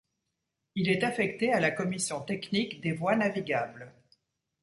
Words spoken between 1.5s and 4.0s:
à la commission technique des voies navigables.